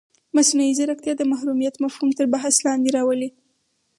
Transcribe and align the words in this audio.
مصنوعي 0.35 0.71
ځیرکتیا 0.77 1.13
د 1.17 1.21
محرمیت 1.31 1.75
مفهوم 1.83 2.09
تر 2.17 2.25
بحث 2.33 2.55
لاندې 2.65 2.89
راولي. 2.97 3.29